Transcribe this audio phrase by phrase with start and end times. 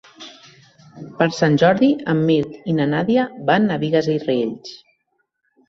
[1.19, 4.77] Per Sant Jordi en Mirt i na Nàdia van a Bigues i Riells.